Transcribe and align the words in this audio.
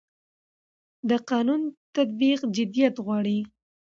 د 1.09 1.11
قانون 1.29 1.61
تطبیق 1.95 2.39
جديت 2.55 2.95
غواړي 3.05 3.39